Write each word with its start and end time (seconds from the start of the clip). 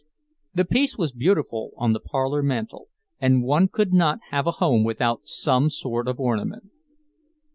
The 0.55 0.65
piece 0.65 0.97
was 0.97 1.11
beautiful 1.11 1.73
on 1.77 1.93
the 1.93 1.99
parlor 1.99 2.41
mantel, 2.41 2.87
and 3.19 3.43
one 3.43 3.67
could 3.67 3.93
not 3.93 4.17
have 4.31 4.47
a 4.47 4.51
home 4.57 4.83
without 4.83 5.27
some 5.27 5.69
sort 5.69 6.07
of 6.07 6.19
ornament. 6.19 6.71